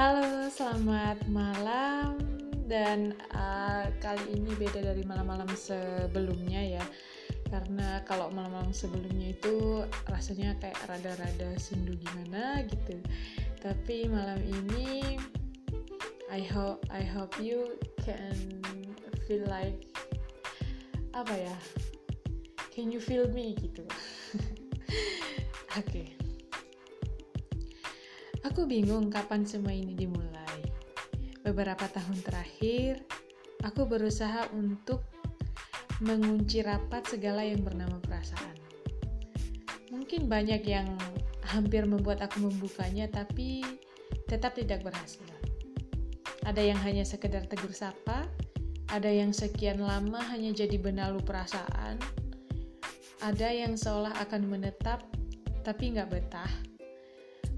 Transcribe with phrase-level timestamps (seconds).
[0.00, 2.16] Halo, selamat malam
[2.64, 6.84] dan uh, kali ini beda dari malam-malam sebelumnya ya.
[7.52, 12.96] Karena kalau malam-malam sebelumnya itu rasanya kayak rada-rada sendu gimana gitu.
[13.60, 15.20] Tapi malam ini
[16.32, 18.64] I hope I hope you can
[19.28, 19.84] feel like
[21.12, 21.56] apa ya?
[22.72, 23.84] Can you feel me gitu.
[28.40, 30.64] Aku bingung kapan semua ini dimulai.
[31.44, 33.04] Beberapa tahun terakhir,
[33.60, 35.04] aku berusaha untuk
[36.00, 38.56] mengunci rapat segala yang bernama perasaan.
[39.92, 40.88] Mungkin banyak yang
[41.44, 43.60] hampir membuat aku membukanya, tapi
[44.24, 45.26] tetap tidak berhasil.
[46.48, 48.24] Ada yang hanya sekedar tegur sapa,
[48.88, 52.00] ada yang sekian lama hanya jadi benalu perasaan,
[53.20, 55.04] ada yang seolah akan menetap
[55.60, 56.48] tapi nggak betah,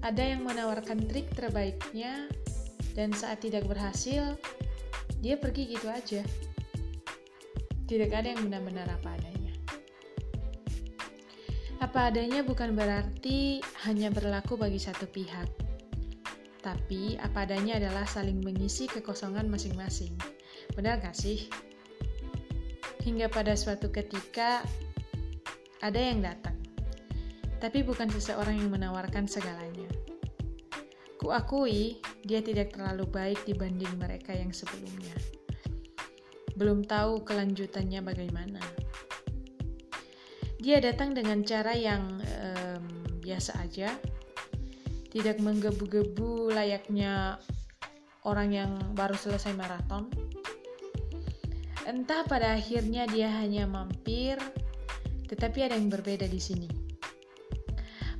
[0.00, 2.28] ada yang menawarkan trik terbaiknya,
[2.96, 4.36] dan saat tidak berhasil,
[5.20, 6.24] dia pergi gitu aja.
[7.84, 9.54] Tidak ada yang benar-benar apa adanya.
[11.80, 15.48] Apa adanya bukan berarti hanya berlaku bagi satu pihak,
[16.60, 20.12] tapi apa adanya adalah saling mengisi kekosongan masing-masing.
[20.76, 21.48] Benar gak sih?
[23.00, 24.60] Hingga pada suatu ketika,
[25.80, 26.49] ada yang datang
[27.60, 29.86] tapi bukan seseorang yang menawarkan segalanya.
[31.20, 35.12] Kuakui, dia tidak terlalu baik dibanding mereka yang sebelumnya.
[36.56, 38.64] Belum tahu kelanjutannya bagaimana.
[40.56, 42.84] Dia datang dengan cara yang um,
[43.20, 43.92] biasa aja,
[45.12, 47.36] tidak menggebu-gebu layaknya
[48.24, 50.08] orang yang baru selesai maraton.
[51.84, 54.40] Entah pada akhirnya dia hanya mampir,
[55.28, 56.79] tetapi ada yang berbeda di sini.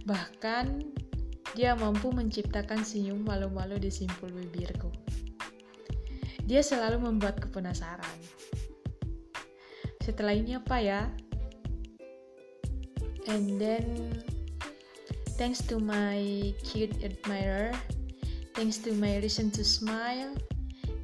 [0.08, 0.66] Bahkan,
[1.52, 4.88] dia mampu menciptakan senyum malu-malu di simpul bibirku.
[6.46, 8.18] Dia selalu membuatku penasaran.
[10.00, 11.02] Setelah ini apa ya?
[13.28, 14.16] And then,
[15.38, 17.70] thanks to my cute admirer,
[18.56, 20.34] thanks to my reason to smile,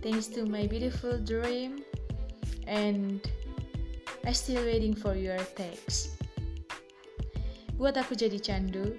[0.03, 1.85] thanks to my beautiful dream,
[2.67, 3.23] and
[4.27, 6.17] I still waiting for your text
[7.77, 8.97] buat aku jadi candu,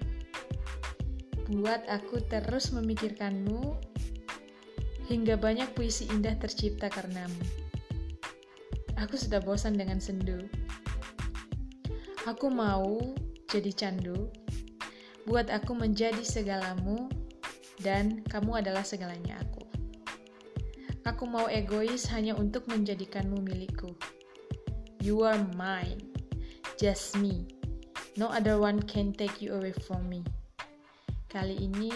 [1.49, 3.73] buat aku terus memikirkanmu,
[5.09, 7.41] hingga banyak puisi indah tercipta karenamu.
[9.01, 10.45] Aku sudah bosan dengan sendu.
[12.29, 13.01] Aku mau
[13.49, 14.29] jadi candu,
[15.25, 17.09] buat aku menjadi segalamu,
[17.81, 19.65] dan kamu adalah segalanya aku.
[21.07, 23.95] Aku mau egois hanya untuk menjadikanmu milikku.
[24.99, 26.03] You are mine,
[26.75, 27.56] just me.
[28.17, 30.25] No other one can take you away from me.
[31.29, 31.93] Kali ini,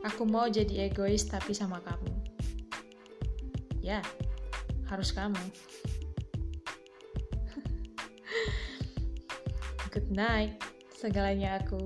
[0.00, 2.08] aku mau jadi egois tapi sama kamu.
[3.84, 4.00] Ya,
[4.88, 5.36] harus kamu.
[9.92, 10.56] Good night,
[10.96, 11.84] segalanya aku.